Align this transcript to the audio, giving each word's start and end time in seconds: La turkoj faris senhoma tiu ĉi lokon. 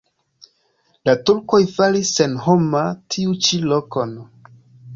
La 1.09 1.13
turkoj 1.29 1.59
faris 1.75 2.11
senhoma 2.21 2.83
tiu 3.17 3.37
ĉi 3.49 3.63
lokon. 3.75 4.19